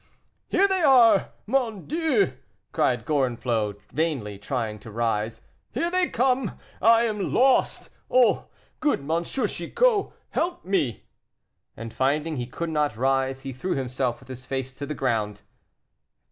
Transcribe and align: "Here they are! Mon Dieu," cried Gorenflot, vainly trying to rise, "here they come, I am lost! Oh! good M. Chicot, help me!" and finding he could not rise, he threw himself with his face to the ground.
"Here 0.47 0.67
they 0.67 0.81
are! 0.81 1.29
Mon 1.45 1.85
Dieu," 1.85 2.33
cried 2.71 3.05
Gorenflot, 3.05 3.79
vainly 3.93 4.39
trying 4.39 4.79
to 4.79 4.89
rise, 4.89 5.41
"here 5.73 5.91
they 5.91 6.09
come, 6.09 6.57
I 6.81 7.03
am 7.03 7.31
lost! 7.31 7.91
Oh! 8.09 8.47
good 8.79 9.07
M. 9.07 9.23
Chicot, 9.23 10.07
help 10.31 10.65
me!" 10.65 11.03
and 11.77 11.93
finding 11.93 12.37
he 12.37 12.47
could 12.47 12.71
not 12.71 12.97
rise, 12.97 13.43
he 13.43 13.53
threw 13.53 13.75
himself 13.75 14.19
with 14.19 14.27
his 14.29 14.43
face 14.47 14.73
to 14.79 14.87
the 14.87 14.95
ground. 14.95 15.43